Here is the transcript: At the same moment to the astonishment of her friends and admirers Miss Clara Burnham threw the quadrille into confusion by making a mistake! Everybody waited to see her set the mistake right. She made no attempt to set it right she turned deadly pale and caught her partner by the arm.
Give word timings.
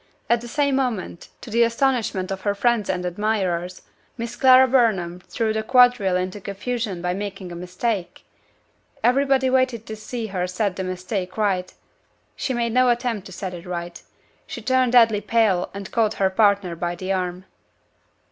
At 0.31 0.41
the 0.41 0.47
same 0.47 0.77
moment 0.77 1.29
to 1.41 1.51
the 1.51 1.61
astonishment 1.61 2.31
of 2.31 2.41
her 2.41 2.55
friends 2.55 2.89
and 2.89 3.05
admirers 3.05 3.83
Miss 4.17 4.35
Clara 4.35 4.67
Burnham 4.67 5.19
threw 5.19 5.53
the 5.53 5.61
quadrille 5.61 6.15
into 6.15 6.41
confusion 6.41 7.03
by 7.03 7.13
making 7.13 7.51
a 7.51 7.55
mistake! 7.55 8.25
Everybody 9.03 9.47
waited 9.51 9.85
to 9.85 9.95
see 9.95 10.25
her 10.33 10.47
set 10.47 10.75
the 10.75 10.83
mistake 10.83 11.37
right. 11.37 11.71
She 12.35 12.51
made 12.55 12.73
no 12.73 12.89
attempt 12.89 13.27
to 13.27 13.31
set 13.31 13.53
it 13.53 13.67
right 13.67 14.01
she 14.47 14.59
turned 14.63 14.93
deadly 14.93 15.21
pale 15.21 15.69
and 15.71 15.91
caught 15.91 16.15
her 16.15 16.31
partner 16.31 16.75
by 16.75 16.95
the 16.95 17.13
arm. 17.13 17.45